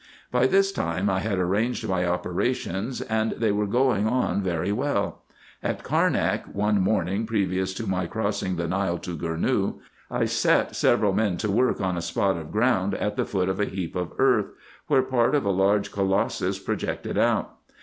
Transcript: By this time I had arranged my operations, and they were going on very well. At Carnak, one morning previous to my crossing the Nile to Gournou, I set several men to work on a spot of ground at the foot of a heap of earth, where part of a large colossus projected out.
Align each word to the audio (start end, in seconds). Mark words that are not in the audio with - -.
By 0.31 0.47
this 0.47 0.71
time 0.71 1.11
I 1.11 1.19
had 1.19 1.37
arranged 1.37 1.87
my 1.87 2.07
operations, 2.07 3.01
and 3.01 3.33
they 3.33 3.51
were 3.51 3.67
going 3.67 4.07
on 4.07 4.41
very 4.41 4.71
well. 4.71 5.21
At 5.61 5.83
Carnak, 5.83 6.45
one 6.55 6.81
morning 6.81 7.27
previous 7.27 7.71
to 7.75 7.85
my 7.85 8.07
crossing 8.07 8.55
the 8.55 8.67
Nile 8.67 8.97
to 8.97 9.15
Gournou, 9.15 9.75
I 10.09 10.25
set 10.25 10.75
several 10.75 11.13
men 11.13 11.37
to 11.37 11.51
work 11.51 11.81
on 11.81 11.97
a 11.97 12.01
spot 12.01 12.35
of 12.35 12.51
ground 12.51 12.95
at 12.95 13.15
the 13.15 13.25
foot 13.25 13.47
of 13.47 13.59
a 13.59 13.65
heap 13.65 13.95
of 13.95 14.11
earth, 14.17 14.47
where 14.87 15.03
part 15.03 15.35
of 15.35 15.45
a 15.45 15.51
large 15.51 15.91
colossus 15.91 16.57
projected 16.57 17.15
out. 17.19 17.57